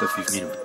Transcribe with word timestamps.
knappen 0.00 0.24
5 0.24 0.32
Minuten. 0.32 0.56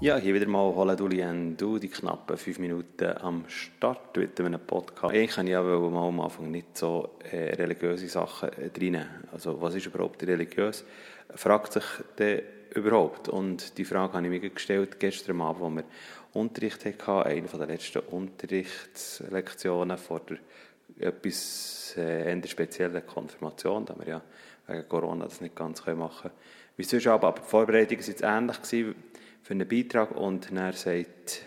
Ja, 0.00 0.16
hier 0.16 0.34
wieder 0.34 0.48
mal 0.48 0.74
Holla 0.74 0.96
Dulien, 0.96 1.56
du, 1.56 1.78
die 1.78 1.88
knappen 1.88 2.36
5 2.36 2.58
Minuten 2.58 3.16
am 3.18 3.44
Start 3.48 4.16
mit 4.16 4.40
einem 4.40 4.58
Podcast. 4.60 5.14
Eigentlich 5.14 5.30
kann 5.30 5.46
ich 5.46 5.52
ja 5.52 5.62
mal 5.62 6.08
am 6.08 6.20
Anfang 6.20 6.50
nicht 6.50 6.76
so 6.76 7.16
äh, 7.30 7.54
religiöse 7.54 8.08
Sachen 8.08 8.48
äh, 8.48 8.70
reinnehmen. 8.76 9.28
Also, 9.32 9.60
was 9.60 9.76
ist 9.76 9.86
überhaupt 9.86 10.22
religiös? 10.24 10.84
Fragt 11.34 11.74
sich 11.74 11.84
der 12.18 12.42
überhaupt? 12.74 13.28
Und 13.28 13.78
die 13.78 13.84
Frage 13.84 14.14
habe 14.14 14.24
ich 14.26 14.30
mir 14.30 14.50
gestellt 14.50 14.98
gestern 14.98 15.42
Abend, 15.42 15.62
als 15.62 15.74
wir 15.76 16.40
Unterricht 16.40 16.84
hatten, 16.84 17.28
eine 17.28 17.46
der 17.46 17.66
letzten 17.66 18.00
Unterrichtslektionen 18.00 19.98
vor 19.98 20.20
der 20.20 20.38
etwas 20.98 21.96
äh, 21.96 22.46
speziellen 22.46 23.06
Konfirmation, 23.06 23.84
da 23.84 23.94
wir 23.98 24.06
ja 24.06 24.22
wegen 24.66 24.88
Corona 24.88 25.24
das 25.24 25.40
nicht 25.40 25.56
ganz 25.56 25.84
machen 25.86 26.22
können. 26.22 26.34
Wie 26.76 26.84
sonst 26.84 27.06
aber, 27.06 27.28
aber 27.28 27.40
die 27.40 27.48
Vorbereitung 27.48 27.98
war 27.98 28.06
jetzt 28.06 28.22
ähnlich 28.22 28.96
für 29.42 29.54
einen 29.54 29.68
Beitrag 29.68 30.12
und 30.12 30.50
dann 30.50 30.72
sagt, 30.72 31.42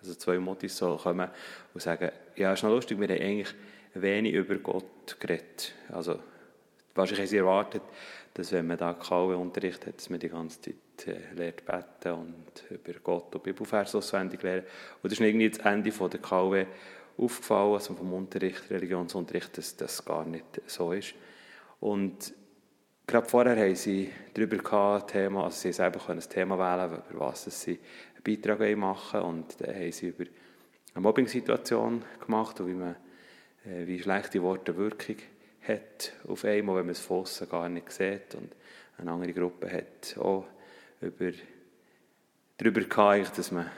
also 0.00 0.14
zwei 0.14 0.38
Motis 0.38 0.76
so 0.76 0.96
kommen 0.96 1.28
und 1.74 1.80
sagen, 1.80 2.10
ja, 2.36 2.52
ist 2.52 2.62
noch 2.62 2.70
lustig, 2.70 3.00
wir 3.00 3.08
haben 3.08 3.20
eigentlich 3.20 3.54
wenig 3.94 4.34
über 4.34 4.56
Gott 4.56 5.18
geredet. 5.18 5.72
Also, 5.90 6.18
wahrscheinlich 6.94 7.20
haben 7.20 7.28
sie 7.28 7.36
erwartet, 7.38 7.82
dass 8.34 8.52
wenn 8.52 8.66
man 8.66 8.76
da 8.76 8.92
KW 8.92 9.34
Unterricht 9.34 9.86
hat, 9.86 9.96
dass 9.96 10.10
man 10.10 10.20
die 10.20 10.28
ganze 10.28 10.60
Zeit 10.60 11.08
äh, 11.08 11.34
lernt 11.34 11.64
beten 11.64 12.12
und 12.12 12.70
über 12.70 12.98
Gott 13.02 13.34
und 13.34 13.42
Bibelvers 13.42 13.94
auswendig 13.94 14.42
lernen. 14.42 14.66
Und 15.02 15.10
das 15.10 15.18
ist 15.18 15.20
irgendwie 15.20 15.48
das 15.48 15.58
Ende 15.60 15.90
von 15.90 16.10
der 16.10 16.20
KW 16.20 16.66
aufgefallen, 17.18 17.74
also 17.74 17.94
vom 17.94 18.12
Unterricht, 18.12 18.70
Religionsunterricht, 18.70 19.56
dass 19.56 19.76
das 19.76 20.04
gar 20.04 20.24
nicht 20.24 20.60
so 20.66 20.92
ist. 20.92 21.14
Und 21.80 22.34
gerade 23.06 23.28
vorher 23.28 23.56
haben 23.56 23.74
sie 23.74 24.10
darüber 24.34 24.56
gehabt, 24.58 25.12
Thema, 25.12 25.44
also 25.44 25.56
sie 25.56 25.72
selber 25.72 26.00
können 26.00 26.20
ein 26.20 26.28
Thema 26.28 26.58
wählen, 26.58 27.02
über 27.10 27.20
was 27.20 27.44
sie 27.44 27.78
einen 28.14 28.22
Beitrag 28.22 28.76
machen 28.76 29.20
wollen. 29.20 29.34
Und 29.34 29.60
dann 29.60 29.74
haben 29.74 29.92
sie 29.92 30.08
über 30.08 30.24
eine 30.94 31.02
Mobbing-Situation 31.02 32.02
gemacht 32.20 32.60
und 32.60 32.68
wie, 32.68 32.74
man, 32.74 32.96
äh, 33.64 33.86
wie 33.86 34.00
schlechte 34.00 34.42
Worte 34.42 34.76
Wirkung 34.76 35.16
hat 35.66 36.12
auf 36.26 36.44
einmal, 36.44 36.76
wenn 36.76 36.86
man 36.86 36.92
es 36.92 37.00
von 37.00 37.24
gar 37.50 37.68
nicht 37.68 37.90
sieht. 37.92 38.34
Und 38.34 38.52
eine 38.98 39.10
andere 39.10 39.32
Gruppe 39.32 39.70
hat 39.70 40.16
auch 40.18 40.46
über, 41.00 41.32
darüber 42.56 42.80
gehabt, 42.80 43.36
dass 43.38 43.50
man 43.50 43.70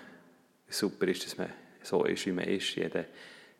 super 0.68 1.08
ist, 1.08 1.24
dass 1.24 1.38
man 1.38 1.48
so 1.88 2.04
ist, 2.04 2.26
wie 2.26 2.32
man 2.32 2.44
ist, 2.44 2.74
jeder 2.74 3.04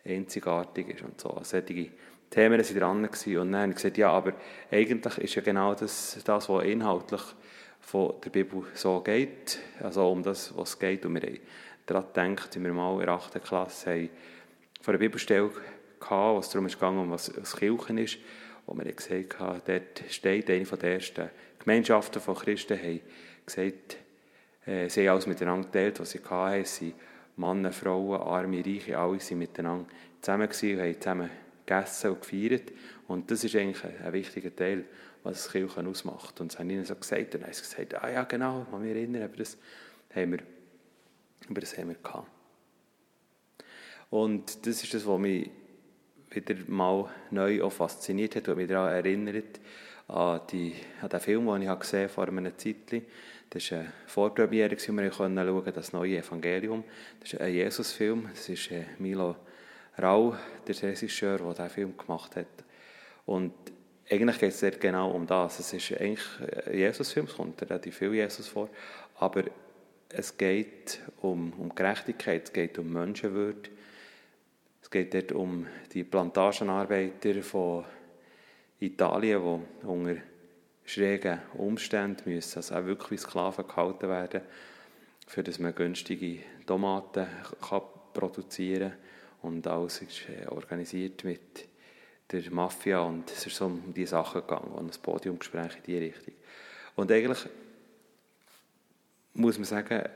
einzigartig 0.05 0.89
ist 0.89 1.03
und 1.03 1.21
so. 1.21 1.31
Also 1.31 1.59
solche 1.59 1.91
Themen 2.31 2.61
waren 2.61 2.79
dran 2.79 3.03
gewesen. 3.03 3.39
und 3.39 3.53
dann 3.53 3.62
habe 3.62 3.71
ich 3.71 3.77
gesagt, 3.77 3.98
ja, 3.98 4.11
aber 4.11 4.34
eigentlich 4.71 5.19
ist 5.19 5.34
ja 5.34 5.43
genau 5.43 5.75
das, 5.75 6.19
das 6.25 6.49
was 6.49 6.65
inhaltlich 6.65 7.23
von 7.81 8.15
der 8.23 8.31
Bibel 8.31 8.65
so 8.75 9.01
geht, 9.01 9.59
also 9.81 10.11
um 10.11 10.23
das, 10.23 10.55
was 10.56 10.71
es 10.71 10.79
geht. 10.79 11.06
Und 11.06 11.15
wir 11.15 11.23
haben 11.23 11.39
daran 11.87 12.37
gedacht, 12.37 12.55
wie 12.55 12.65
wir 12.65 12.73
mal 12.73 13.01
in 13.01 13.06
der 13.06 13.15
8. 13.15 13.43
Klasse 13.43 13.91
haben 13.91 14.11
einer 14.87 14.99
Bibelstelle 14.99 15.51
wo 16.01 16.39
es 16.39 16.49
darum 16.51 16.67
ging, 16.67 16.99
um 16.99 17.11
was, 17.11 17.33
was 17.37 17.56
Kirchen 17.56 17.99
ist, 17.99 18.19
wo 18.67 18.77
wir 18.77 18.93
gesagt 18.93 19.39
haben, 19.39 19.61
dort 19.67 20.05
steht 20.09 20.51
eine 20.51 20.65
der 20.65 20.95
ersten 20.95 21.31
Gemeinschaften 21.59 22.23
von 22.23 22.37
Christen, 22.37 22.79
haben 22.79 23.01
gesagt, 23.45 23.97
äh, 24.67 24.89
sie 24.89 25.09
haben 25.09 25.15
alles 25.15 25.27
miteinander 25.27 25.67
geteilt, 25.67 26.01
was 26.01 26.11
sie 26.11 26.21
hatten, 26.29 26.65
sie 26.65 26.95
Männer, 27.39 27.72
Frauen, 27.72 28.20
Arme, 28.20 28.64
Reiche, 28.64 28.98
alle 28.98 29.19
waren 29.19 29.39
miteinander 29.39 29.86
zusammen 30.20 30.48
und 30.48 30.62
haben 30.62 31.00
zusammen 31.00 31.31
gegessen 31.64 32.11
und 32.11 32.20
gefeiert. 32.20 32.72
Und 33.06 33.31
das 33.31 33.44
ist 33.44 33.55
eigentlich 33.55 33.83
ein, 33.84 34.12
wichtiger 34.12 34.55
Teil, 34.55 34.84
was 35.22 35.44
das 35.44 35.53
Kirche 35.53 35.86
ausmacht. 35.86 36.41
Und 36.41 36.53
das 36.53 36.59
haben 36.59 36.71
ihnen 36.71 36.84
so 36.84 36.94
gesagt. 36.94 37.34
Und 37.34 37.34
dann 37.34 37.44
haben 37.44 37.53
sie 37.53 37.62
gesagt, 37.62 38.03
ah 38.03 38.10
ja, 38.10 38.25
genau, 38.25 38.66
kann 38.71 38.82
mich 38.82 38.91
erinnern, 38.91 39.22
aber 39.22 39.37
das 39.37 39.56
haben 40.15 40.32
wir, 40.32 40.41
aber 41.48 41.60
das 41.60 41.78
haben 41.78 41.88
wir 41.88 41.97
gehabt. 41.97 42.28
Und 44.10 44.66
das 44.66 44.82
ist 44.82 44.94
das, 44.94 45.06
was 45.06 45.19
mich 45.19 45.50
wieder 46.31 46.54
mal 46.66 47.10
neu 47.31 47.62
auch 47.62 47.72
fasziniert 47.72 48.37
hat 48.37 48.48
und 48.48 48.56
mich 48.56 48.69
daran 48.69 48.93
erinnert, 48.93 49.60
an, 50.09 50.41
die, 50.51 50.75
an 51.01 51.09
den 51.09 51.21
Film, 51.21 51.47
den 51.47 51.63
ich 51.63 51.79
gesehen 51.79 52.09
vor 52.09 52.29
einer 52.29 52.57
Zeit 52.57 53.03
das 53.51 53.73
war 53.73 53.79
eine 53.79 53.93
Vorpremiere, 54.07 54.77
die 54.77 54.93
wir 54.93 55.11
schauen 55.11 55.73
das 55.75 55.93
neue 55.95 56.19
Evangelium. 56.19 56.85
Das 57.21 57.33
ist 57.33 57.41
ein 57.41 57.53
Jesus-Film. 57.53 58.29
Das 58.31 58.47
ist 58.49 58.71
äh, 58.71 58.85
Milo 58.99 59.37
Rau, 60.01 60.37
der 60.67 60.83
Regisseur, 60.83 61.39
der 61.39 61.55
diesen 61.55 61.71
Film 61.71 61.97
gemacht 61.97 62.37
hat. 62.37 62.47
Und 63.25 63.55
eigentlich 64.11 64.39
geht 64.39 64.51
es 64.51 64.61
sehr 64.61 64.73
genau 64.73 65.11
um 65.13 65.27
das. 65.27 65.61
Es 65.61 65.73
ist 65.73 65.99
eigentlich 65.99 66.25
ein 66.67 66.75
Jesus-Film, 66.75 67.27
es 67.27 67.35
kommt 67.35 67.61
relativ 67.63 67.97
viel 67.97 68.15
Jesus 68.15 68.49
vor, 68.49 68.69
aber 69.19 69.45
es 70.11 70.37
geht 70.37 71.01
um, 71.21 71.53
um 71.55 71.75
Gerechtigkeit, 71.75 72.45
es 72.45 72.53
geht 72.53 72.79
um 72.79 72.93
Menschenwürde, 72.93 73.71
es 74.83 74.91
geht 74.91 75.13
dort 75.13 75.33
um 75.33 75.67
die 75.93 76.05
Plantagenarbeiter 76.05 77.43
von 77.43 77.85
Italien, 78.81 79.65
die 79.83 79.87
unter 79.87 80.16
schrägen 80.84 81.41
Umständen 81.55 82.31
müssen 82.31 82.59
also 82.59 82.75
auch 82.75 82.84
wirklich 82.84 83.21
Sklaven 83.21 83.66
gehalten 83.66 84.09
werden, 84.09 84.41
für 85.27 85.43
dass 85.43 85.59
man 85.59 85.75
günstige 85.75 86.41
Tomaten 86.66 87.27
kann 87.61 87.83
produzieren 88.15 88.91
kann. 88.91 88.99
Und 89.43 89.66
alles 89.66 90.03
ist 90.03 90.28
äh, 90.28 90.47
organisiert 90.49 91.25
mit 91.25 91.69
der 92.31 92.50
Mafia 92.50 93.00
und 93.00 93.31
es 93.31 93.47
ist 93.47 93.56
so 93.56 93.66
um 93.66 93.94
diese 93.94 94.11
Sachen 94.11 94.43
gegangen, 94.43 94.72
um 94.72 94.87
ein 94.87 95.03
Podiumgespräch 95.03 95.77
in 95.77 95.83
diese 95.84 96.00
Richtung. 96.00 96.34
Und 96.97 97.12
eigentlich 97.12 97.47
muss 99.34 99.56
man 99.59 99.65
sagen, 99.65 100.09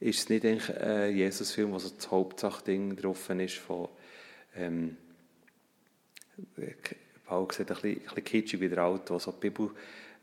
ist 0.00 0.18
es 0.18 0.28
nicht 0.28 0.44
eigentlich 0.44 0.76
ein 0.76 1.16
Jesus-Film, 1.16 1.72
wo 1.72 1.78
so 1.78 1.88
das 1.88 2.10
Hauptsachding 2.10 2.96
drauf 2.96 3.30
ist 3.30 3.56
von 3.56 3.88
ähm, 4.56 4.96
Paul 7.28 7.46
sieht 7.52 7.70
ein 7.70 7.74
bisschen, 7.74 7.90
ein 7.90 8.02
bisschen 8.02 8.24
kitschig 8.24 8.60
wie 8.60 8.68
der 8.68 8.78
Alte, 8.78 9.12
wo 9.12 9.18
so 9.18 9.32
Bibel, 9.32 9.70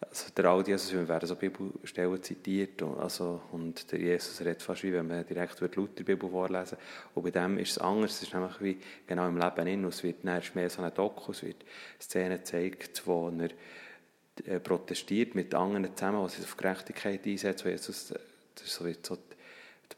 also 0.02 0.26
der 0.36 0.46
alte 0.46 0.72
Jesus, 0.72 0.92
wir 0.92 1.08
werden 1.08 1.28
so 1.28 1.36
Bibelstellen 1.36 2.22
zitiert 2.22 2.82
und, 2.82 2.98
also, 3.00 3.42
und 3.52 3.92
der 3.92 4.00
Jesus 4.00 4.42
redet 4.42 4.64
fast 4.64 4.84
wie 4.84 4.92
wenn 4.92 5.08
man 5.08 5.26
direkt 5.26 5.62
wird 5.62 5.76
Luther 5.76 6.04
Bibel 6.04 6.30
vorlesen. 6.30 6.78
Und 7.14 7.24
bei 7.24 7.32
dem 7.32 7.60
ist 7.60 7.72
es 7.72 7.78
anders, 7.78 8.16
es 8.16 8.24
ist 8.24 8.34
nämlich 8.34 8.60
wie 8.60 8.78
genau 9.06 9.28
im 9.28 9.38
Leben 9.38 9.68
in, 9.68 9.86
es 9.86 10.04
wird 10.04 10.24
mehr 10.24 10.42
so 10.70 10.82
ein 10.82 10.94
Doku, 10.94 11.32
es 11.32 11.44
wird 11.44 11.64
Szenen 12.02 12.38
gezeigt, 12.38 13.04
wo 13.06 13.30
er 13.30 13.50
äh, 14.46 14.60
protestiert 14.60 15.36
mit 15.36 15.54
anderen 15.54 15.96
zusammen, 15.96 16.24
was 16.24 16.36
sich 16.36 16.44
auf 16.44 16.58
Gerechtigkeit 16.58 17.26
einsetzt, 17.26 17.64
wo 17.66 17.70
Jesus, 17.70 18.14
das 18.56 18.66
ist 18.66 18.74
so, 18.74 18.86
wie 18.86 18.98
so 19.02 19.16
die 19.16 19.35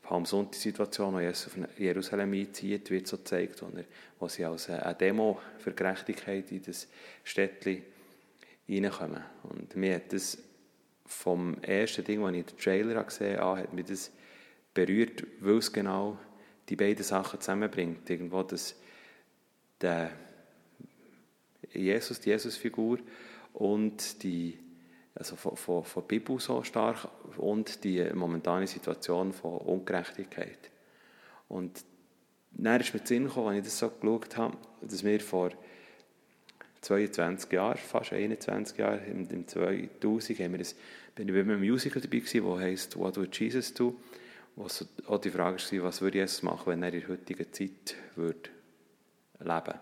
Palmsonntag-Situation, 0.02 1.14
wo 1.14 1.20
Jesus 1.20 1.48
auf 1.48 1.80
Jerusalem 1.80 2.34
einzieht, 2.34 2.90
wird 2.90 3.08
so 3.08 3.18
gezeigt, 3.18 3.62
wo, 3.62 3.68
er, 3.78 3.86
wo 4.20 4.28
sie 4.28 4.46
als 4.46 4.70
eine 4.70 4.96
Demo 4.96 5.40
für 5.60 5.72
Gerechtigkeit 5.74 6.52
in 6.52 6.64
das 6.64 6.88
Städtchen 7.24 7.84
reinkommen. 8.70 9.24
Und 9.44 9.76
mir 9.76 9.96
hat 9.96 10.14
das 10.14 10.38
vom 11.06 11.62
ersten 11.62 12.04
Ding, 12.04 12.22
das 12.22 12.34
ich 12.34 12.46
den 12.46 12.58
Trailer 12.58 13.04
gesehen 13.04 13.40
habe, 13.40 13.62
hat 13.62 13.74
mich 13.74 13.86
das 13.86 14.12
berührt, 14.74 15.24
weil 15.40 15.58
es 15.58 15.72
genau 15.72 16.18
die 16.70 16.76
beiden 16.76 17.04
Sachen 17.04 17.40
zusammenbringt. 17.40 18.10
Irgendwo 18.10 18.44
das, 18.44 18.76
der 19.82 20.12
Jesus, 21.74 22.20
die 22.20 22.30
Jesusfigur 22.30 23.00
und 23.54 24.24
die 24.24 24.60
also 25.18 25.36
von, 25.36 25.56
von, 25.56 25.84
von 25.84 26.04
der 26.04 26.08
Bibel 26.08 26.40
so 26.40 26.64
stark 26.64 27.08
und 27.38 27.84
die 27.84 28.04
momentane 28.14 28.68
Situation 28.68 29.34
von 29.34 29.58
Ungerechtigkeit. 29.58 30.70
Und 31.48 31.84
dann 32.52 32.82
ist 32.82 32.94
mir 32.94 33.02
Sinn 33.04 33.26
gekommen, 33.26 33.48
als 33.48 33.58
ich 33.58 33.64
das 33.64 33.80
so 33.80 33.90
geschaut 33.90 34.38
habe, 34.38 34.58
dass 34.82 35.04
wir 35.04 35.20
vor 35.20 35.52
22 36.82 37.52
Jahren, 37.52 37.78
fast 37.78 38.14
21 38.14 38.78
Jahren, 38.78 39.04
im, 39.06 39.30
im 39.30 39.48
2000, 39.48 40.40
haben 40.40 40.52
wir 40.52 40.60
das, 40.60 40.76
bin 41.16 41.28
ich 41.28 41.34
bei 41.34 41.42
einem 41.42 41.60
Musical 41.60 42.02
dabei 42.02 42.20
gewesen, 42.20 42.46
das 42.46 42.60
heisst 42.60 42.98
«What 42.98 43.18
would 43.18 43.38
Jesus 43.38 43.74
do?» 43.74 43.96
wo 44.56 44.68
so 44.68 44.86
auch 45.08 45.20
die 45.20 45.30
Frage 45.30 45.58
war, 45.58 45.84
was 45.84 46.02
würde 46.02 46.18
Jesus 46.18 46.42
machen, 46.42 46.64
wenn 46.66 46.82
er 46.82 46.92
in 46.92 47.02
der 47.02 47.10
heutigen 47.10 47.54
Zeit 47.54 47.96
würde 48.16 48.50
leben 49.40 49.80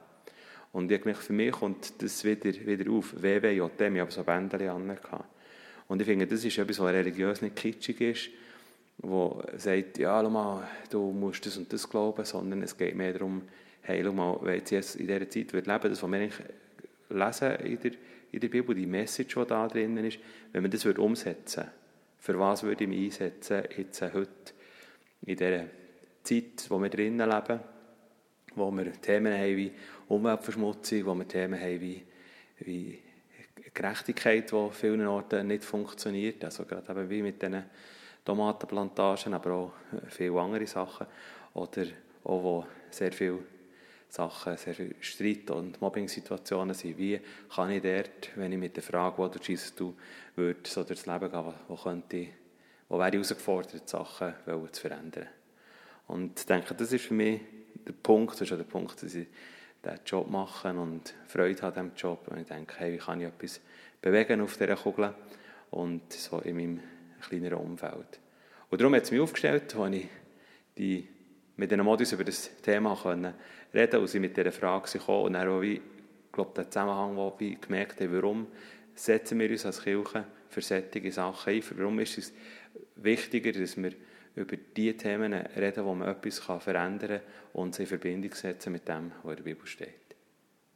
und 0.75 0.91
ich 0.91 1.01
gemerkt, 1.01 1.23
für 1.23 1.31
mich 1.31 1.53
kommt 1.53 2.01
das 2.03 2.25
wieder, 2.25 2.53
wieder 2.65 2.91
auf. 2.91 3.15
WWJM, 3.15 3.95
ich 3.95 4.01
habe 4.01 4.11
so 4.11 4.25
Bändchen 4.25 4.69
an. 4.69 4.97
Und 5.87 6.01
ich 6.01 6.05
finde, 6.05 6.27
das 6.27 6.43
ist 6.43 6.57
etwas, 6.57 6.79
was 6.81 6.91
religiös 6.91 7.41
nicht 7.41 7.55
kitschig 7.55 8.01
ist, 8.01 8.29
wo 8.97 9.41
sagt, 9.55 9.99
ja, 9.99 10.21
mal, 10.23 10.67
du 10.89 11.13
musst 11.13 11.45
das 11.45 11.55
und 11.55 11.71
das 11.71 11.89
glauben, 11.89 12.25
sondern 12.25 12.61
es 12.61 12.75
geht 12.75 12.93
mehr 12.93 13.13
darum, 13.13 13.43
hey, 13.83 14.03
schau 14.03 14.11
mal, 14.11 14.37
wenn 14.41 14.61
jetzt 14.69 14.97
in 14.97 15.07
dieser 15.07 15.29
Zeit 15.29 15.53
wird 15.53 15.65
leben, 15.65 15.89
das, 15.89 16.03
was 16.03 16.11
wir 16.11 16.17
eigentlich 16.17 16.43
lesen 17.09 17.55
in 17.63 17.79
der, 17.79 17.91
in 18.33 18.39
der 18.41 18.47
Bibel, 18.49 18.75
die 18.75 18.85
Message, 18.85 19.33
die 19.33 19.45
da 19.47 19.69
drin 19.69 19.95
ist, 19.95 20.19
wenn 20.51 20.61
man 20.61 20.71
das 20.71 20.85
umsetzen 20.85 21.63
würde, 21.63 21.71
für 22.19 22.37
was 22.37 22.63
würde 22.63 22.83
ich 22.83 22.89
mich 22.89 23.05
einsetzen, 23.05 23.63
jetzt 23.77 24.01
heute, 24.01 24.29
in 25.25 25.37
dieser 25.37 25.67
Zeit, 26.21 26.65
wo 26.67 26.81
wir 26.81 26.89
drinnen 26.89 27.29
leben, 27.29 27.61
wo 28.55 28.71
wir 28.71 28.91
Themen 29.01 29.33
haben 29.33 29.57
wie 29.57 29.71
Umweltverschmutzung, 30.07 31.05
wo 31.05 31.15
wir 31.15 31.27
Themen 31.27 31.59
haben 31.59 31.81
wie, 31.81 32.03
wie 32.59 32.99
Gerechtigkeit, 33.73 34.51
die 34.51 34.69
vielen 34.71 35.05
Orten 35.07 35.47
nicht 35.47 35.63
funktioniert. 35.63 36.43
Also 36.43 36.65
gerade 36.65 36.91
eben 36.91 37.09
wie 37.09 37.21
mit 37.21 37.41
diesen 37.41 37.63
Tomatenplantagen, 38.23 39.33
aber 39.33 39.51
auch 39.51 39.71
viele 40.09 40.39
andere 40.39 40.65
Sachen. 40.65 41.07
Oder 41.53 41.85
auch 42.23 42.43
wo 42.43 42.65
sehr 42.89 43.11
viele 43.11 43.39
Sachen, 44.09 44.57
sehr 44.57 44.73
viele 44.73 44.95
Streit- 45.01 45.51
und 45.51 45.81
Mobbing-Situationen 45.81 46.73
sind. 46.73 46.97
Wie 46.97 47.19
kann 47.53 47.71
ich 47.71 47.81
dort, 47.81 48.31
wenn 48.35 48.51
ich 48.51 48.57
mit 48.57 48.75
der 48.75 48.83
Frage, 48.83 49.17
wo 49.17 49.27
du 49.27 49.39
Jesus 49.41 49.75
du 49.75 49.95
würde 50.35 50.59
so 50.63 50.83
durchs 50.83 51.05
Leben 51.05 51.29
gehen, 51.29 51.53
wo 51.67 51.75
könnte 51.75 52.17
ich, 52.17 52.29
wo 52.87 52.97
wäre 52.97 53.09
ich 53.09 53.15
herausgefordert, 53.15 53.89
Sachen 53.89 54.33
zu 54.71 54.81
verändern. 54.81 55.27
Und 56.07 56.39
ich 56.39 56.45
denke, 56.45 56.73
das 56.75 56.93
ist 56.93 57.05
für 57.05 57.13
mich 57.13 57.41
der 57.87 57.93
Punkt, 57.93 58.33
das 58.33 58.41
ist 58.41 58.51
der 58.51 58.63
Punkt, 58.63 59.01
dass 59.01 59.15
ich 59.15 59.27
diesen 59.83 59.99
Job 60.05 60.29
mache 60.29 60.69
und 60.69 61.13
Freude 61.27 61.61
habe 61.61 61.79
an 61.79 61.91
diesem 61.91 61.97
Job. 61.97 62.27
Und 62.27 62.39
ich 62.39 62.47
denke, 62.47 62.75
hey, 62.77 62.93
wie 62.93 62.97
kann 62.97 63.21
ich 63.21 63.27
etwas 63.27 63.61
bewegen 64.01 64.41
auf 64.41 64.57
dieser 64.57 64.75
Kugel 64.75 65.13
und 65.71 66.11
so 66.13 66.39
in 66.39 66.55
meinem 66.55 66.79
kleineren 67.27 67.57
Umfeld. 67.57 68.19
Und 68.69 68.81
darum 68.81 68.95
hat 68.95 69.03
es 69.03 69.11
mich 69.11 69.21
aufgestellt, 69.21 69.75
als 69.75 69.95
ich 69.95 70.07
die, 70.77 71.07
mit 71.57 71.71
diesen 71.71 71.83
Modus 71.83 72.11
über 72.11 72.23
das 72.23 72.49
Thema 72.61 72.97
können 73.01 73.33
reden 73.73 73.99
und 73.99 74.07
sie 74.07 74.19
mit 74.19 74.35
dieser 74.35 74.51
Frage 74.51 74.91
gekommen 74.91 75.25
und 75.25 75.33
dann 75.33 75.47
auch 75.47 75.61
ich 75.61 75.81
glaube, 76.31 76.51
der 76.55 76.69
Zusammenhang, 76.69 77.15
wo 77.15 77.35
ich 77.39 77.59
gemerkt 77.61 78.01
habe, 78.01 78.21
warum 78.21 78.47
setzen 78.93 79.39
wir 79.39 79.49
uns 79.49 79.65
als 79.65 79.83
Kirche 79.83 80.25
für 80.49 80.61
solche 80.61 81.11
Sachen 81.11 81.53
ein, 81.53 81.63
warum 81.77 81.99
ist 81.99 82.17
es 82.17 82.33
wichtiger, 82.95 83.51
dass 83.51 83.77
wir 83.77 83.91
über 84.35 84.57
die 84.57 84.95
Themen 84.97 85.33
reden, 85.33 85.85
wo 85.85 85.93
man 85.95 86.09
etwas 86.09 86.39
verändern 86.39 87.19
kann 87.19 87.21
und 87.53 87.75
sie 87.75 87.83
in 87.83 87.87
Verbindung 87.87 88.33
setzen 88.33 88.73
mit 88.73 88.87
dem, 88.87 89.11
was 89.23 89.31
in 89.31 89.37
der 89.37 89.43
Bibel 89.43 89.65
steht. 89.65 90.15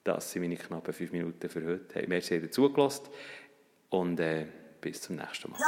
Das 0.03 0.31
sind 0.31 0.41
meine 0.41 0.55
knappen 0.55 0.93
fünf 0.93 1.11
Minuten 1.11 1.49
für 1.49 1.65
heute. 1.65 1.93
Hey, 1.93 2.07
merci, 2.07 2.35
dass 2.35 2.43
ihr 2.43 2.51
zugelassen 2.51 3.07
und 3.89 4.19
äh, 4.19 4.45
bis 4.81 5.01
zum 5.01 5.17
nächsten 5.17 5.51
Mal. 5.51 5.59